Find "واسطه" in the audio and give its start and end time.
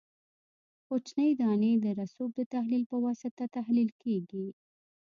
3.05-3.43